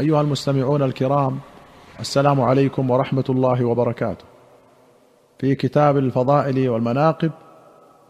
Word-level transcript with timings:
أيها 0.00 0.20
المستمعون 0.20 0.82
الكرام 0.82 1.38
السلام 2.00 2.40
عليكم 2.40 2.90
ورحمة 2.90 3.24
الله 3.28 3.64
وبركاته. 3.64 4.24
في 5.38 5.54
كتاب 5.54 5.96
الفضائل 5.98 6.68
والمناقب 6.68 7.30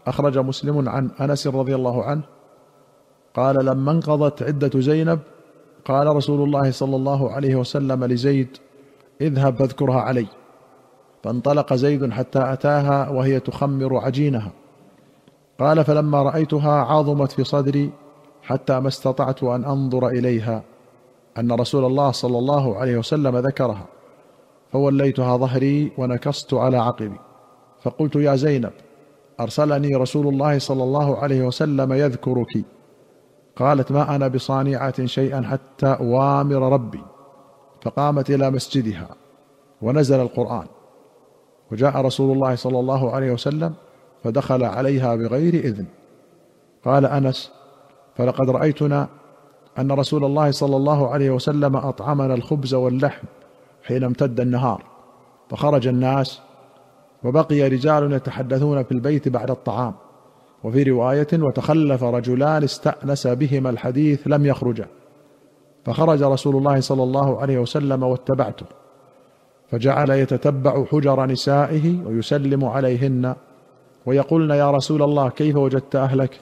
أخرج 0.07 0.37
مسلم 0.37 0.89
عن 0.89 1.11
أنس 1.21 1.47
رضي 1.47 1.75
الله 1.75 2.03
عنه 2.03 2.23
قال 3.33 3.65
لما 3.65 3.91
انقضت 3.91 4.43
عدة 4.43 4.79
زينب 4.79 5.19
قال 5.85 6.07
رسول 6.07 6.43
الله 6.43 6.71
صلى 6.71 6.95
الله 6.95 7.31
عليه 7.31 7.55
وسلم 7.55 8.03
لزيد 8.03 8.57
اذهب 9.21 9.55
فاذكرها 9.55 10.01
علي 10.01 10.27
فانطلق 11.23 11.73
زيد 11.73 12.11
حتى 12.11 12.53
أتاها 12.53 13.09
وهي 13.09 13.39
تخمر 13.39 13.97
عجينها. 13.97 14.51
قال 15.59 15.85
فلما 15.85 16.23
رأيتها 16.23 16.81
عظمت 16.81 17.31
في 17.31 17.43
صدري 17.43 17.91
حتى 18.43 18.79
ما 18.79 18.87
استطعت 18.87 19.43
أن 19.43 19.65
أنظر 19.65 20.07
إليها 20.07 20.63
أن 21.37 21.51
رسول 21.51 21.85
الله 21.85 22.11
صلى 22.11 22.37
الله 22.37 22.77
عليه 22.77 22.97
وسلم 22.97 23.37
ذكرها. 23.37 23.85
فوليتها 24.71 25.37
ظهري 25.37 25.91
ونكصت 25.97 26.53
على 26.53 26.77
عقبي. 26.77 27.19
فقلت 27.81 28.15
يا 28.15 28.35
زينب 28.35 28.71
أرسلني 29.39 29.95
رسول 29.95 30.27
الله 30.27 30.59
صلى 30.59 30.83
الله 30.83 31.17
عليه 31.17 31.41
وسلم 31.43 31.93
يذكرك. 31.93 32.65
قالت 33.55 33.91
ما 33.91 34.15
أنا 34.15 34.27
بصانعة 34.27 35.05
شيئا 35.05 35.41
حتى 35.41 35.87
أوامر 35.99 36.73
ربي. 36.73 37.03
فقامت 37.81 38.29
إلى 38.29 38.51
مسجدها 38.51 39.09
ونزل 39.81 40.19
القرآن. 40.19 40.67
وجاء 41.71 42.01
رسول 42.01 42.31
الله 42.31 42.55
صلى 42.55 42.79
الله 42.79 43.11
عليه 43.11 43.31
وسلم 43.31 43.73
فدخل 44.23 44.63
عليها 44.63 45.15
بغير 45.15 45.53
إذن. 45.53 45.85
قال 46.85 47.05
أنس 47.05 47.51
فلقد 48.15 48.49
رأيتنا 48.49 49.07
أن 49.79 49.91
رسول 49.91 50.25
الله 50.25 50.51
صلى 50.51 50.75
الله 50.75 51.09
عليه 51.09 51.29
وسلم 51.29 51.75
أطعمنا 51.75 52.33
الخبز 52.33 52.73
واللحم 52.73 53.27
حين 53.83 54.03
امتد 54.03 54.39
النهار 54.39 54.83
فخرج 55.49 55.87
الناس 55.87 56.41
وبقي 57.23 57.67
رجال 57.67 58.13
يتحدثون 58.13 58.83
في 58.83 58.91
البيت 58.91 59.29
بعد 59.29 59.51
الطعام 59.51 59.93
وفي 60.63 60.83
رواية 60.83 61.27
وتخلف 61.33 62.03
رجلان 62.03 62.63
استأنس 62.63 63.27
بهما 63.27 63.69
الحديث 63.69 64.21
لم 64.25 64.45
يخرجا 64.45 64.87
فخرج 65.85 66.23
رسول 66.23 66.55
الله 66.55 66.79
صلى 66.79 67.03
الله 67.03 67.41
عليه 67.41 67.57
وسلم 67.57 68.03
واتبعته 68.03 68.65
فجعل 69.71 70.09
يتتبع 70.09 70.85
حجر 70.85 71.25
نسائه 71.25 72.05
ويسلم 72.05 72.65
عليهن 72.65 73.35
ويقولن 74.05 74.51
يا 74.51 74.71
رسول 74.71 75.03
الله 75.03 75.29
كيف 75.29 75.55
وجدت 75.55 75.95
أهلك؟ 75.95 76.39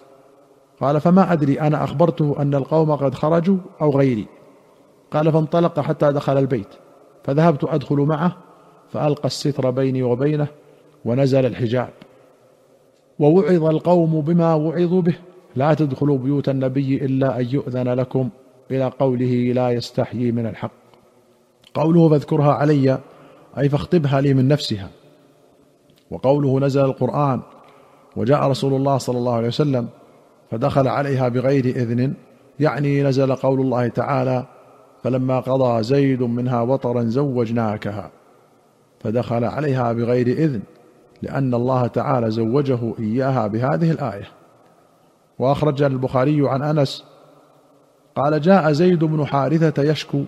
قال 0.82 1.02
فما 1.02 1.34
أدري 1.34 1.62
أنا 1.62 1.84
اخبرته 1.84 2.36
أن 2.40 2.56
القوم 2.56 2.96
قد 2.96 3.16
خرجوا 3.16 3.58
أو 3.82 3.92
غيري. 3.98 4.28
قال 5.12 5.32
فانطلق 5.32 5.80
حتى 5.80 6.12
دخل 6.12 6.38
البيت. 6.38 6.68
فذهبت 7.24 7.64
أدخل 7.64 7.96
معه 7.96 8.38
فألقى 8.92 9.26
الستر 9.26 9.70
بيني 9.70 10.04
وبينه 10.04 10.48
ونزل 11.06 11.46
الحجاب. 11.46 11.90
ووعظ 13.20 13.64
القوم 13.66 14.22
بما 14.22 14.56
وعظوا 14.56 15.02
به. 15.02 15.16
لا 15.56 15.74
تدخلوا 15.74 16.18
بيوت 16.18 16.50
النبي 16.50 17.06
إلا 17.06 17.40
أن 17.40 17.46
يؤذن 17.52 17.88
لكم 17.88 18.30
إلى 18.72 18.92
قوله 19.00 19.54
لا 19.56 19.70
يستحيي 19.70 20.32
من 20.32 20.46
الحق. 20.46 20.72
قوله 21.74 22.09
فاذكرها 22.09 22.54
علي. 22.54 23.00
أي 23.58 23.70
فاخطبها 23.70 24.22
لي 24.22 24.34
من 24.34 24.48
نفسها. 24.48 24.90
وقوله 26.12 26.59
نزل 26.59 26.86
القرآن. 26.86 27.42
وجاء 28.16 28.50
رسول 28.50 28.74
الله 28.74 28.98
صلى 28.98 29.18
الله 29.18 29.34
عليه 29.34 29.48
وسلم 29.48 29.88
فدخل 30.52 30.88
عليها 30.88 31.27
بغير 31.27 31.66
إذن. 31.66 32.13
يعني 32.59 33.03
نزل 33.03 33.35
قول 33.35 33.61
الله 33.61 33.88
تعالى 33.88 34.45
فلما 35.03 35.39
قضى 35.39 35.83
زيد 35.83 36.23
منها 36.23 36.61
وطرا 36.61 37.03
زوجناكها. 37.03 38.11
فدخل 38.99 39.44
عليها 39.44 39.94
بغير 39.94 40.27
إذن 40.27 40.61
لأن 41.22 41.53
الله 41.53 41.88
تعالى 41.88 42.31
زوجه 42.31 42.79
إياها 42.99 43.47
بهذه 43.47 43.91
الآية. 43.91 44.28
وأخرج 45.40 45.84
البخاري 45.84 46.50
عن 46.50 46.61
أنس 46.61 47.06
قال 48.16 48.41
جاء 48.41 48.72
زيد 48.72 49.03
بن 49.03 49.25
حارثة 49.25 49.84
يشكو 49.84 50.23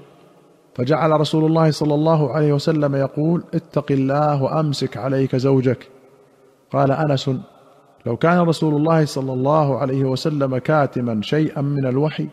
فجعل 0.75 1.11
رسول 1.11 1.45
الله 1.45 1.71
صلى 1.71 1.93
الله 1.93 2.31
عليه 2.31 2.53
وسلم 2.53 2.95
يقول 2.95 3.43
اتق 3.53 3.91
الله 3.91 4.43
وأمسك 4.43 4.97
عليك 4.97 5.35
زوجك. 5.35 5.87
قال 6.71 6.91
أنس 6.91 7.29
لو 8.05 8.17
كان 8.17 8.39
رسول 8.39 8.75
الله 8.75 9.05
صلى 9.05 9.33
الله 9.33 9.77
عليه 9.77 10.05
وسلم 10.05 10.57
كاتما 10.57 11.21
شيئا 11.21 11.61
من 11.61 11.85
الوحي 11.85 12.27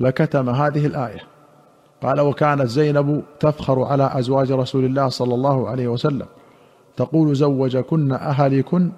لكتم 0.00 0.48
هذه 0.48 0.86
الآية. 0.86 1.20
قال 2.02 2.20
وكانت 2.20 2.66
زينب 2.66 3.22
تفخر 3.40 3.82
على 3.82 4.10
أزواج 4.12 4.52
رسول 4.52 4.84
الله 4.84 5.08
صلى 5.08 5.34
الله 5.34 5.68
عليه 5.68 5.88
وسلم. 5.88 6.26
تقول 6.96 7.36
زوجكن 7.36 8.12
أهلكن 8.12 8.90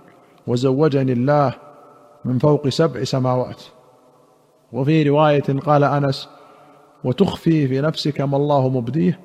وزوجني 0.46 1.12
الله 1.12 1.54
من 2.24 2.38
فوق 2.38 2.68
سبع 2.68 3.04
سماوات. 3.04 3.62
وفي 4.72 5.02
رواية 5.02 5.60
قال 5.66 5.84
أنس 5.84 6.28
وتخفي 7.04 7.68
في 7.68 7.80
نفسك 7.80 8.20
ما 8.20 8.36
الله 8.36 8.68
مبديه. 8.68 9.20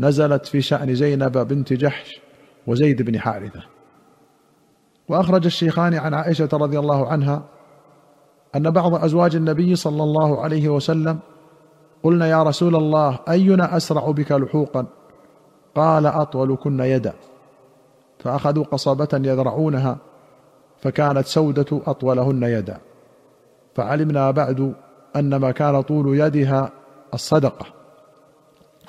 نزلت 0.00 0.46
في 0.46 0.60
شأن 0.60 0.94
زينب 0.94 1.38
بنت 1.38 1.72
جحش 1.72 2.20
وزيد 2.66 3.02
بن 3.02 3.18
حارثة. 3.20 3.77
وأخرج 5.08 5.46
الشيخان 5.46 5.94
عن 5.94 6.14
عائشة 6.14 6.48
رضي 6.52 6.78
الله 6.78 7.08
عنها 7.08 7.42
أن 8.56 8.70
بعض 8.70 8.94
أزواج 9.04 9.36
النبي 9.36 9.76
صلى 9.76 10.02
الله 10.02 10.40
عليه 10.40 10.68
وسلم 10.68 11.18
قلنا 12.02 12.26
يا 12.26 12.42
رسول 12.42 12.76
الله 12.76 13.18
أينا 13.28 13.76
أسرع 13.76 14.10
بك 14.10 14.32
لحوقا؟ 14.32 14.86
قال 15.74 16.06
أطولكن 16.06 16.80
يدا. 16.80 17.12
فأخذوا 18.18 18.64
قصبه 18.64 19.08
يذرعونها 19.12 19.96
فكانت 20.80 21.26
سودة 21.26 21.66
أطولهن 21.86 22.42
يدا. 22.42 22.78
فعلمنا 23.74 24.30
بعد 24.30 24.74
أن 25.16 25.36
ما 25.36 25.50
كان 25.50 25.80
طول 25.80 26.18
يدها 26.18 26.72
الصدقة 27.14 27.66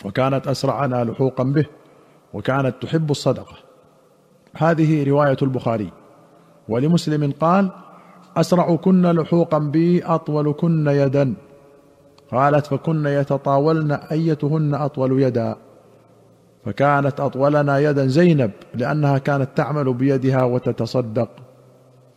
وكانت 0.06 0.48
أسرعنا 0.48 1.04
لحوقا 1.04 1.44
به 1.44 1.66
وكانت 2.34 2.76
تحب 2.82 3.12
الصدقة. 3.12 3.56
هذه 4.56 5.10
رواية 5.10 5.38
البخاري. 5.42 5.92
ولمسلم 6.70 7.34
قال 7.40 7.70
أسرعكن 8.38 9.12
لحوقا 9.12 9.58
بي 9.60 10.04
أطولكن 10.04 10.88
يدا. 10.88 11.34
قالت 12.32 12.66
فكن 12.66 13.06
يتطاولن 13.06 13.92
أيتهن 13.92 14.74
أطول 14.74 15.22
يدا. 15.22 15.56
فكانت 16.66 17.20
أطولنا 17.20 17.80
يدا 17.80 18.08
زينب 18.08 18.52
لأنها 18.74 19.18
كانت 19.18 19.50
تعمل 19.56 19.94
بيدها 19.94 20.44
وتتصدق. 20.44 21.30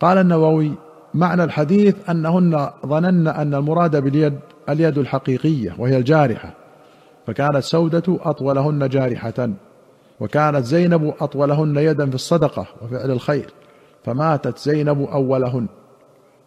قال 0.00 0.18
النووي 0.18 0.72
معنى 1.14 1.44
الحديث 1.44 2.10
أنهن 2.10 2.70
ظنن 2.86 3.28
أن 3.28 3.54
المراد 3.54 3.96
باليد 3.96 4.38
اليد 4.68 4.98
الحقيقية 4.98 5.74
وهي 5.78 5.96
الجارحة. 5.96 6.54
فكانت 7.26 7.58
سودة 7.58 8.02
أطولهن 8.08 8.88
جارحة. 8.88 9.48
وكانت 10.20 10.64
زينب 10.64 11.14
أطولهن 11.20 11.76
يدا 11.76 12.06
في 12.06 12.14
الصدقة 12.14 12.66
وفعل 12.82 13.10
الخير. 13.10 13.52
فماتت 14.04 14.58
زينب 14.58 15.02
أولهن. 15.02 15.66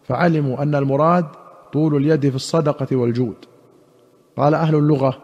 فعلموا 0.02 0.62
أن 0.62 0.74
المراد 0.74 1.26
طول 1.72 1.96
اليد 1.96 2.28
في 2.28 2.36
الصدقة 2.36 2.96
والجود. 2.96 3.36
قال 4.36 4.54
أهل 4.54 4.74
اللغة 4.74 5.18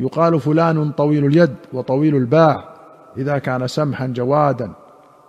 يقال 0.00 0.40
فلان 0.40 0.90
طويل 0.90 1.24
اليد 1.24 1.56
وطويل 1.72 2.16
الباع 2.16 2.74
إذا 3.16 3.38
كان 3.38 3.66
سمحا 3.66 4.06
جوادا 4.06 4.72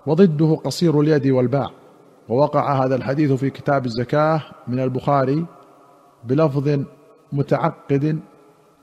وضده 0.06 0.56
قصير 0.64 1.02
اليد 1.02 1.28
والباع. 1.28 1.70
ووقع 2.30 2.86
هذا 2.86 2.96
الحديث 2.96 3.32
في 3.32 3.50
كتاب 3.50 3.86
الزكاة 3.86 4.42
من 4.68 4.80
البخاري 4.80 5.46
بلفظ 6.24 6.80
متعقد 7.34 8.20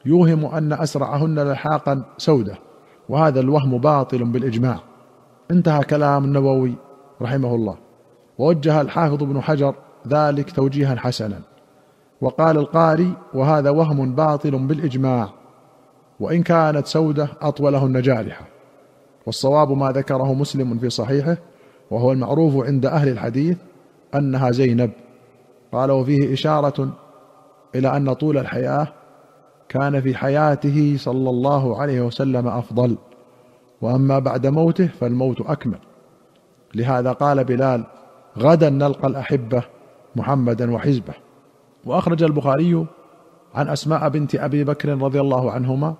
يوهم 0.07 0.45
أن 0.45 0.73
أسرعهن 0.73 1.53
لحاقا 1.53 2.03
سودة 2.19 2.59
وهذا 3.09 3.41
الوهم 3.41 3.79
باطل 3.79 4.25
بالإجماع. 4.25 4.79
انتهى 5.51 5.85
كلام 5.85 6.25
النووي. 6.25 6.75
رحمه 7.23 7.55
الله 7.55 7.77
ووجه 8.39 8.81
الحافظ 8.81 9.23
ابن 9.23 9.41
حجر 9.41 9.75
ذلك 10.09 10.51
توجيها 10.51 10.97
حسنا. 10.97 11.41
وقال 12.21 12.59
القاري 12.59 13.13
وهذا 13.35 13.71
وهم 13.71 14.15
باطل 14.15 14.51
بالإجماع 14.51 15.29
وإن 16.21 16.43
كانت 16.43 16.87
سودة 16.87 17.29
اطولهن 17.43 18.03
جارحه 18.03 18.47
والصواب 19.27 19.73
ما 19.73 19.93
ذكره 19.93 20.35
مسلم 20.35 20.79
في 20.79 20.91
صحيحه 20.91 21.37
وهو 21.91 22.13
المعروف 22.13 22.67
عند 22.67 22.87
أهل 22.87 23.09
الحديث 23.09 23.59
أنها 24.15 24.51
زينب. 24.51 24.91
قال 25.73 25.91
وفيه 25.91 26.33
إشارة 26.33 26.89
إلى 27.75 27.97
أن 27.97 28.13
طول 28.13 28.39
الحياة 28.39 28.89
كان 29.69 30.01
في 30.01 30.15
حياته 30.15 30.97
صلى 30.99 31.31
الله 31.31 31.81
عليه 31.81 32.01
وسلم 32.01 32.49
أفضل 32.49 32.97
وأما 33.83 34.19
بعد 34.19 34.47
موته 34.47 34.87
فالموت 34.87 35.41
أكمل. 35.41 35.79
لهذا 36.77 37.13
قال 37.13 37.45
بلال 37.45 37.85
غدا 38.39 38.71
نلقى 38.71 39.09
الأحبة 39.09 39.63
محمدا 40.17 40.73
وحزبه. 40.73 41.15
وأخرج 41.85 42.23
البخاري 42.23 42.87
عن 43.55 43.69
أسماء 43.69 44.09
بنت 44.09 44.35
أبي 44.35 44.65
بكر 44.65 44.89
رضي 44.89 45.21
الله 45.21 45.51
عنهما 45.51 45.95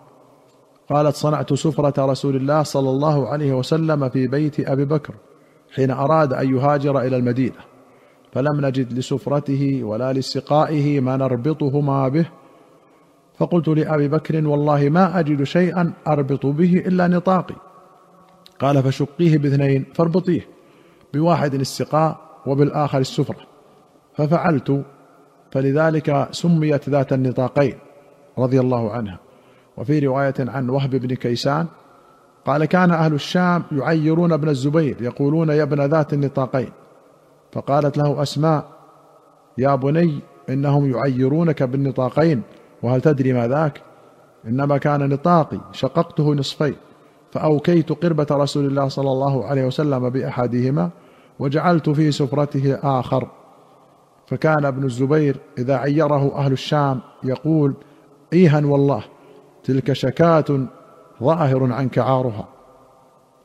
قالت 0.91 1.17
صنعت 1.17 1.53
سفرة 1.53 2.07
رسول 2.07 2.37
الله 2.37 2.63
صلى 2.63 2.91
الله 2.91 3.29
عليه 3.29 3.53
وسلم 3.53 4.09
في 4.09 4.27
بيت 4.27 4.69
أبي 4.69 4.85
بكر 4.85 5.15
حين 5.75 5.91
أراد 5.91 6.33
أن 6.33 6.57
يهاجر 6.57 7.01
إلى 7.01 7.17
المدينة. 7.17 7.57
فلم 8.33 8.67
نجد 8.67 8.93
لسفرته 8.93 9.81
ولا 9.85 10.13
لسقائه 10.13 11.01
ما 11.01 11.17
نربطهما 11.17 12.09
به. 12.09 12.27
فقلت 13.39 13.69
لأبي 13.69 14.09
بكر 14.09 14.49
والله 14.49 14.89
ما 14.89 15.19
أجد 15.19 15.43
شيئا 15.43 15.93
أربط 16.07 16.47
به 16.47 16.83
إلا 16.87 17.09
نطاقي. 17.09 17.55
قال 18.61 18.83
فشقيه 18.83 19.39
باثنين 19.39 19.85
فاربطيه. 19.95 20.56
بواحد 21.17 21.55
السقاء 21.55 22.17
وبالآخر 22.47 22.99
السفره 22.99 23.47
ففعلت 24.17 24.83
فلذلك 25.51 26.29
سميت 26.31 26.89
ذات 26.89 27.13
النطاقين 27.13 27.79
رضي 28.39 28.61
الله 28.61 28.93
عنها. 28.93 29.19
وفي 29.77 29.99
رواية 29.99 30.35
عن 30.39 30.71
وهب 30.71 30.91
بن 30.91 31.15
كيسان 31.15 31.67
قال 32.47 32.65
كان 32.65 32.91
أهل 32.91 33.15
الشام 33.15 33.63
يعيرون 33.73 34.33
ابن 34.33 34.49
الزبير 34.49 34.97
يقولون 35.03 35.49
يا 35.49 35.63
ابن 35.63 35.81
ذات 35.81 36.13
النطاقين 36.13 36.71
فقالت 37.53 37.99
له 37.99 38.23
أسماء 38.23 38.65
يا 39.59 39.75
بني 39.75 40.21
إنهم 40.49 40.91
يعيرونك 40.91 41.63
بالنطاقين 41.63 42.43
وهل 42.83 43.01
تدري 43.01 43.33
ما 43.33 43.49
ذاك؟ 43.49 43.81
إنما 44.47 44.79
كان 44.79 45.09
نطاقي 45.09 45.61
شققته 45.73 46.35
نصفين 46.35 46.77
فأوكيت 47.33 47.93
قربة 47.93 48.27
رسول 48.31 48.67
الله 48.67 48.89
صلى 48.89 49.11
الله 49.11 49.45
عليه 49.45 49.67
وسلم 49.67 50.11
بأحدهما 50.11 50.91
وجعلت 51.39 51.91
في 51.91 52.13
سفرته 52.13 52.75
آخر. 52.75 53.29
فكان 54.27 54.65
ابن 54.65 54.85
الزبير 54.85 55.37
إذا 55.59 55.77
عيره 55.77 56.37
أهل 56.37 56.53
الشام 56.53 57.01
يقول 57.25 57.75
ايها 58.33 58.67
والله 58.67 59.05
تلك 59.65 59.93
شكاة 59.93 60.45
ظاهر 61.23 61.73
عنك 61.73 61.99
عارها 61.99 62.49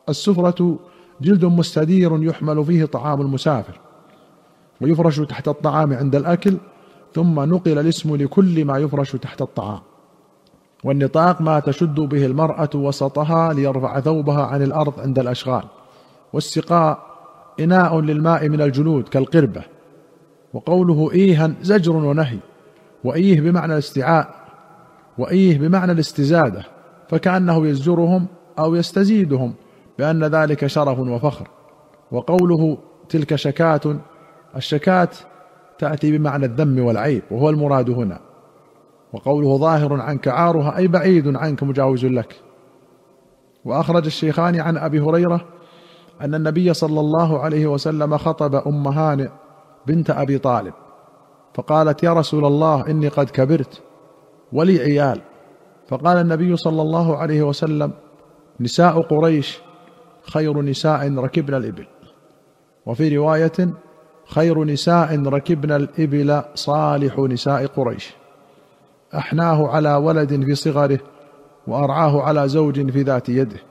السفرة 0.10 0.80
جلد 1.22 1.46
مستدير 1.46 2.24
يحمل 2.24 2.66
فيه 2.66 2.86
طعام 2.86 3.22
المسافر 3.22 3.80
ويفرش 4.82 5.20
تحت 5.20 5.48
الطعام 5.48 5.94
عند 5.94 6.16
الأكل 6.16 6.58
ثم 7.14 7.40
نقل 7.40 7.80
الاسم 7.80 8.16
لكل 8.16 8.66
ما 8.66 8.78
يفرش 8.78 9.16
تحت 9.16 9.42
الطعام. 9.42 9.80
والنطاق 10.84 11.42
ما 11.42 11.60
تشد 11.60 11.96
به 11.96 12.26
المرأة 12.26 12.70
وسطها 12.76 13.54
ليرفع 13.54 14.00
ثوبها 14.00 14.46
عن 14.46 14.62
الأرض 14.64 15.00
عند 15.00 15.20
الأشغال. 15.20 15.64
والسقاء 16.34 17.11
إناء 17.60 18.00
للماء 18.00 18.50
من 18.50 18.62
الجلود 18.62 19.08
كالقربة 19.08 19.62
وقوله 20.54 21.12
ايها 21.12 21.54
زجر 21.62 21.96
ونهي 21.96 22.38
وإيه 23.04 23.42
بمعنى 23.42 23.74
الاستيعاء 23.74 24.36
وإيه 25.18 25.60
بمعنى 25.60 25.92
الاستزادة 25.92 26.64
فكأنه 27.10 27.68
يزجرهم 27.68 28.28
أو 28.60 28.76
يستزيدهم 28.76 29.54
بأن 29.98 30.24
ذلك 30.24 30.68
شرف 30.68 31.00
وفخر. 31.00 31.48
وقوله 32.12 32.78
تلك 33.10 33.36
شكاة 33.36 33.82
الشكاة 34.56 35.10
تأتي 35.80 36.18
بمعنى 36.18 36.46
الذم 36.46 36.80
والعيب 36.80 37.24
وهو 37.32 37.50
المراد 37.50 37.90
هنا. 37.90 38.20
وقوله 39.14 39.58
ظاهر 39.58 40.02
عنك 40.02 40.28
عارها 40.28 40.78
أي 40.78 40.88
بعيد 40.88 41.36
عنك 41.36 41.64
مجاوز 41.64 42.06
لك. 42.06 42.36
وأخرج 43.66 44.06
الشيخان 44.06 44.60
عن 44.60 44.78
أبي 44.78 45.00
هريرة 45.00 45.46
أن 46.24 46.36
النبي 46.36 46.74
صلى 46.74 47.00
الله 47.00 47.40
عليه 47.40 47.68
وسلم 47.68 48.18
خطب 48.18 48.56
أم 48.56 48.88
هانئ 48.88 49.30
بنت 49.88 50.10
أبي 50.10 50.38
طالب 50.38 50.74
فقالت 51.54 52.04
يا 52.04 52.14
رسول 52.14 52.46
الله 52.46 52.88
إني 52.88 53.08
قد 53.08 53.30
كبرت 53.30 53.82
ولي 54.54 54.80
عيال. 54.80 55.22
فقال 55.88 56.18
النبي 56.18 56.58
صلى 56.58 56.82
الله 56.82 57.18
عليه 57.18 57.44
وسلم 57.44 57.92
نساء 58.60 59.02
قريش 59.02 59.60
خير 60.24 60.62
نساء 60.62 61.16
ركبن 61.16 61.54
الإبل. 61.54 61.88
وفي 62.86 63.18
رواية 63.18 63.70
خير 64.26 64.64
نساء 64.64 65.24
ركبن 65.24 65.72
الإبل 65.72 66.42
صالح 66.56 67.20
نساء 67.20 67.66
قريش. 67.66 68.14
أحناه 69.16 69.68
على 69.68 69.96
ولد 69.96 70.46
في 70.46 70.56
صغره 70.56 71.00
وأرعاه 71.68 72.22
على 72.22 72.48
زوج 72.48 72.92
في 72.92 73.02
ذات 73.02 73.30
يده. 73.30 73.71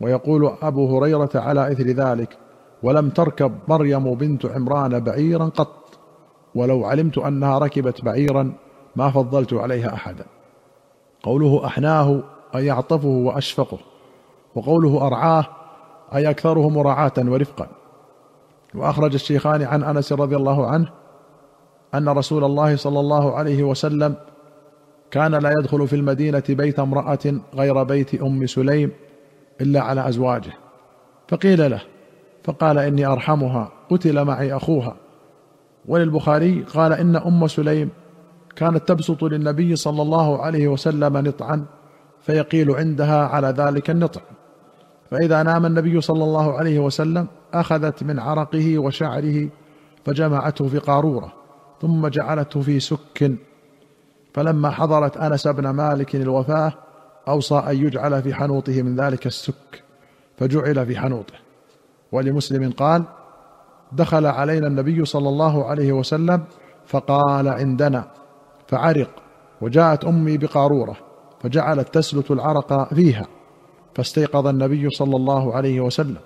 ويقول 0.00 0.52
أبو 0.62 0.98
هريرة 0.98 1.30
على 1.34 1.72
إثر 1.72 1.86
ذلك 1.86 2.38
ولم 2.82 3.10
تركب 3.10 3.52
مريم 3.68 4.14
بنت 4.14 4.46
عمران 4.46 5.00
بعيرا 5.00 5.44
قط 5.44 5.98
ولو 6.54 6.84
علمت 6.84 7.18
أنها 7.18 7.58
ركبت 7.58 8.04
بعيرا 8.04 8.52
ما 8.96 9.10
فضلت 9.10 9.54
عليها 9.54 9.94
احدا. 9.94 10.24
قوله 11.22 11.66
أحناه 11.66 12.22
أي 12.54 12.66
يعطفه 12.66 13.08
وأشفقه 13.08 13.78
وقوله 14.54 15.06
أرعاه 15.06 15.46
أي 16.14 16.30
اكثره 16.30 16.68
مراعاه 16.68 17.12
ورفقا. 17.18 17.68
وأخرج 18.74 19.14
الشيخان 19.14 19.62
عن 19.62 19.82
أنس 19.82 20.12
رضي 20.12 20.36
الله 20.36 20.66
عنه 20.66 20.88
أن 21.94 22.08
رسول 22.08 22.44
الله 22.44 22.76
صلى 22.76 23.00
الله 23.00 23.34
عليه 23.34 23.62
وسلم 23.62 24.14
كان 25.10 25.34
لا 25.34 25.50
يدخل 25.50 25.88
في 25.88 25.96
المدينة 25.96 26.42
بيت 26.48 26.78
امرأة 26.78 27.40
غير 27.54 27.82
بيت 27.82 28.22
أم 28.22 28.46
سليم 28.46 28.90
إلا 29.60 29.80
على 29.80 30.08
أزواجه. 30.08 30.52
فقيل 31.28 31.70
له 31.70 31.82
فقال 32.44 32.78
إني 32.78 33.06
أرحمها 33.06 33.72
قتل 33.90 34.24
معي 34.24 34.56
أخوها. 34.56 34.96
وللبخاري 35.88 36.62
قال 36.74 36.92
إن 36.92 37.16
أم 37.16 37.46
سليم 37.46 37.90
كانت 38.56 38.88
تبسط 38.88 39.24
للنبي 39.24 39.76
صلى 39.76 40.02
الله 40.02 40.42
عليه 40.42 40.68
وسلم 40.68 41.16
نطعا 41.16 41.64
فيقيل 42.20 42.70
عندها 42.70 43.26
على 43.26 43.48
ذلك 43.48 43.90
النطع. 43.90 44.20
فإذا 45.10 45.42
نام 45.42 45.66
النبي 45.66 46.00
صلى 46.00 46.24
الله 46.24 46.58
عليه 46.58 46.78
وسلم 46.78 47.26
أخذت 47.54 48.02
من 48.02 48.18
عرقه 48.18 48.78
وشعره 48.78 49.48
فجمعته 50.04 50.68
في 50.68 50.78
قارورة 50.78 51.32
ثم 51.82 52.08
جعلته 52.08 52.60
في 52.60 52.80
سك. 52.80 53.32
فلما 54.34 54.70
حضرت 54.70 55.16
أنس 55.16 55.48
بن 55.48 55.70
مالك 55.70 56.16
الوفاه 56.16 56.72
أوصى 57.28 57.54
أن 57.54 57.76
يجعل 57.76 58.22
في 58.22 58.34
حنوطه 58.34 58.82
من 58.82 58.96
ذلك 58.96 59.26
السك 59.26 59.82
فجعل 60.36 60.86
في 60.86 60.98
حنوطه. 60.98 61.34
ولمسلم 62.12 62.70
قال 62.70 63.04
دخل 63.92 64.26
علينا 64.26 64.66
النبي 64.66 65.04
صلى 65.04 65.28
الله 65.28 65.64
عليه 65.64 65.92
وسلم 65.92 66.44
فقال 66.86 67.48
عندنا 67.48 68.04
فعرق 68.66 69.10
وجاءت 69.60 70.04
أمي 70.04 70.38
بقارورة 70.38 70.96
فجعلت 71.40 71.94
تسلت 71.94 72.30
العرق 72.30 72.94
فيها 72.94 73.26
فاستيقظ 73.94 74.46
النبي 74.46 74.90
صلى 74.90 75.16
الله 75.16 75.54
عليه 75.54 75.80
وسلم. 75.80 76.20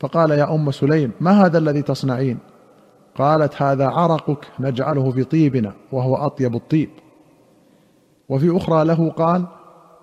فقال 0.00 0.30
يا 0.30 0.54
أم 0.54 0.70
سليم 0.70 1.12
ما 1.20 1.46
هذا 1.46 1.58
الذي 1.58 1.82
تصنعين؟ 1.82 2.38
قالت 3.18 3.62
هذا 3.62 3.86
عرقك 3.86 4.46
نجعله 4.60 5.10
في 5.10 5.24
طيبنا 5.24 5.72
وهو 5.92 6.16
أطيب 6.16 6.54
الطيب. 6.54 6.90
وفي 8.28 8.56
أخرى 8.56 8.84
له 8.84 9.10
قال 9.10 9.46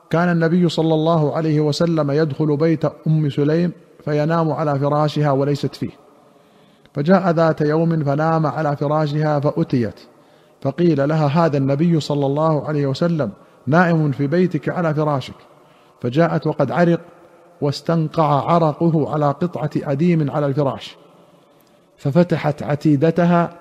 كان 0.10 0.30
النبي 0.30 0.70
صلى 0.70 0.94
الله 0.94 1.36
عليه 1.36 1.60
وسلم 1.60 2.12
يدخل 2.12 2.58
بيت 2.58 2.86
أم 3.08 3.30
سليم 3.30 3.72
فينام 4.06 4.52
على 4.52 4.80
فراشها 4.80 5.32
وليست 5.32 5.76
فيه. 5.76 5.90
فجاء 6.94 7.30
ذات 7.30 7.62
يوم 7.62 8.04
فنام 8.04 8.46
على 8.46 8.76
فراشها 8.76 9.40
فأتيت. 9.40 10.00
فقيل 10.62 11.10
لها 11.10 11.28
هذا 11.28 11.58
النبي 11.58 12.00
صلى 12.00 12.26
الله 12.26 12.68
عليه 12.68 12.88
وسلم 12.88 13.32
نائم 13.68 14.12
في 14.12 14.28
بيتك 14.28 14.70
على 14.70 14.94
فراشك. 14.94 15.36
فجاءت 16.02 16.48
وقد 16.48 16.72
عرق 16.72 17.00
واستنقع 17.62 18.52
عرقه 18.52 19.14
على 19.14 19.26
قطعة 19.26 19.70
أديم 19.76 20.32
على 20.32 20.46
الفراش. 20.46 20.98
ففتحت 21.98 22.64
عتيدتها 22.64 23.54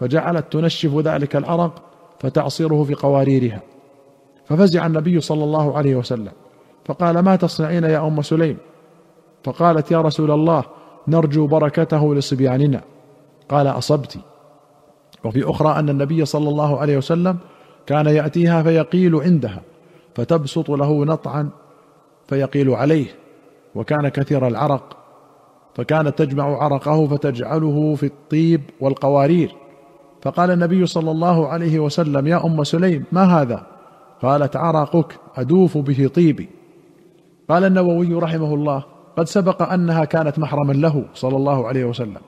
فجعلت 0.00 0.52
تنشف 0.52 0.96
ذلك 0.96 1.36
العرق 1.36 1.82
فتعصره 2.20 2.84
في 2.84 2.94
قواريرها. 2.94 3.60
ففزع 4.50 4.86
النبي 4.86 5.20
صلى 5.20 5.44
الله 5.44 5.76
عليه 5.78 5.96
وسلم. 5.96 6.32
فقال 6.84 7.18
ما 7.18 7.36
تصنعين 7.36 7.84
يا 7.84 8.06
أم 8.06 8.22
سليم؟ 8.22 8.56
فقالت 9.44 9.90
يا 9.90 10.00
رسول 10.00 10.30
الله 10.30 10.64
نرجو 11.08 11.46
بركته 11.46 12.14
لصبياننا. 12.14 12.80
قال 13.48 13.66
أصبت. 13.66 14.18
وفي 15.24 15.50
أخرى 15.50 15.78
أن 15.78 15.88
النبي 15.88 16.24
صلى 16.24 16.48
الله 16.48 16.78
عليه 16.78 16.96
وسلم 16.96 17.36
كان 17.86 18.06
يأتيها 18.06 18.62
فيقيل 18.62 19.16
عندها 19.16 19.62
فتبسط 20.14 20.70
له 20.70 21.04
نطعا 21.04 21.48
فيقيل 22.28 22.70
عليه 22.70 23.06
وكان 23.74 24.08
كثير 24.08 24.46
العرق 24.46 24.96
فكانت 25.74 26.18
تجمع 26.18 26.62
عرقه 26.62 27.06
فتجعله 27.06 27.94
في 27.94 28.06
الطيب 28.06 28.60
والقوارير. 28.80 29.54
فقال 30.22 30.50
النبي 30.50 30.86
صلى 30.86 31.10
الله 31.10 31.48
عليه 31.48 31.78
وسلم 31.78 32.26
يا 32.26 32.46
أم 32.46 32.64
سليم 32.64 33.04
ما 33.12 33.24
هذا؟ 33.24 33.66
قالت 34.22 34.56
عرقك 34.56 35.18
أدوف 35.36 35.78
به 35.78 36.10
طيبي. 36.14 36.48
قال 37.48 37.64
النووي 37.64 38.14
رحمه 38.14 38.54
الله 38.54 38.84
قد 39.16 39.28
سبق 39.28 39.72
أنها 39.72 40.04
كانت 40.04 40.38
محرما 40.38 40.72
له 40.72 41.04
صلى 41.14 41.36
الله 41.36 41.68
عليه 41.68 41.84
وسلم. 41.84 42.20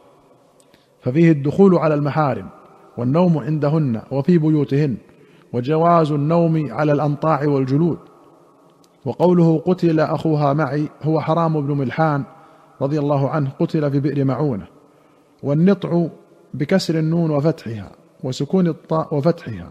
ففيه 1.00 1.30
الدخول 1.30 1.74
على 1.74 1.94
المحارم 1.94 2.48
والنوم 2.98 3.38
عندهن 3.38 4.02
وفي 4.10 4.38
بيوتهن 4.38 4.96
وجواز 5.52 6.12
النوم 6.12 6.72
على 6.72 6.92
الأنطاع 6.92 7.44
والجلود. 7.44 7.98
وقوله 9.04 9.58
قتل 9.58 10.00
أخوها 10.00 10.52
معي 10.52 10.88
هو 11.02 11.20
حرام 11.20 11.60
بن 11.60 11.76
ملحان 11.76 12.22
رضي 12.82 12.98
الله 12.98 13.30
عنه 13.30 13.50
قتل 13.60 13.90
في 13.90 14.00
بئر 14.00 14.24
معونة. 14.24 14.66
والنطع 15.42 16.06
بكسر 16.54 16.98
النون 16.98 17.30
وفتحها 17.30 17.90
وسكون 18.24 18.66
الطاء 18.66 19.14
وفتحها 19.14 19.68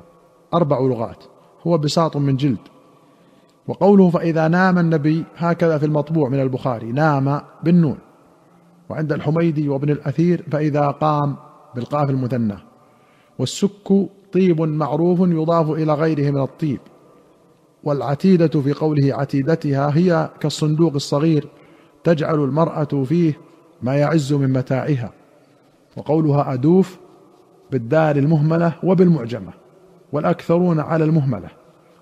أربع 0.53 0.79
لغات. 0.79 1.23
هو 1.67 1.77
بساط 1.77 2.17
من 2.17 2.35
جلد. 2.35 2.57
وقوله 3.67 4.09
فإذا 4.09 4.47
نام 4.47 4.77
النبي 4.79 5.23
هكذا 5.37 5.77
في 5.77 5.85
المطبوع 5.85 6.29
من 6.29 6.39
البخاري 6.39 6.91
نام 6.91 7.41
بالنون. 7.63 7.97
وعند 8.89 9.13
الحميدي 9.13 9.69
وابن 9.69 9.89
الأثير 9.89 10.43
فإذا 10.51 10.87
قام 10.87 11.35
بالقاف 11.75 12.09
المثنى. 12.09 12.57
والسك 13.39 14.09
طيب 14.33 14.61
معروف 14.61 15.19
يضاف 15.19 15.69
إلى 15.69 15.93
غيره 15.93 16.31
من 16.31 16.41
الطيب. 16.41 16.79
والعتيدة 17.83 18.61
في 18.61 18.73
قوله 18.73 19.15
عتيدتها 19.15 19.97
هي 19.97 20.29
كالصندوق 20.39 20.93
الصغير 20.93 21.47
تجعل 22.03 22.35
المرأة 22.35 23.03
فيه 23.03 23.37
ما 23.81 23.95
يعز 23.95 24.33
من 24.33 24.53
متاعها. 24.53 25.11
وقولها 25.97 26.53
أدوف 26.53 26.97
بالدال 27.71 28.17
المهملة 28.17 28.73
وبالمعجمة. 28.83 29.60
والأكثرون 30.11 30.79
على 30.79 31.03
المهملة. 31.03 31.49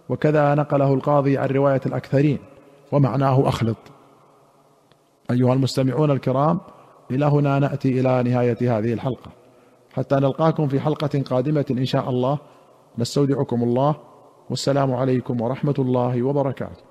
وكذا 0.09 0.55
نقله 0.55 0.93
القاضي 0.93 1.37
عن 1.37 1.47
رواية 1.47 1.81
الأكثرين 1.85 2.39
ومعناه 2.91 3.47
أخلط. 3.47 3.77
أيها 5.31 5.53
المستمعون 5.53 6.11
الكرام 6.11 6.59
إلى 7.11 7.25
هنا 7.25 7.59
نأتي 7.59 7.99
إلى 7.99 8.23
نهاية 8.23 8.77
هذه 8.77 8.93
الحلقة. 8.93 9.31
حتى 9.93 10.15
نلقاكم 10.15 10.67
في 10.67 10.79
حلقة 10.79 11.21
قادمة 11.21 11.65
إن 11.71 11.85
شاء 11.85 12.09
الله. 12.09 12.37
نستودعكم 12.97 13.63
الله. 13.63 13.95
والسلام 14.49 14.93
عليكم 14.93 15.41
ورحمة 15.41 15.75
الله 15.79 16.23
وبركاته. 16.23 16.89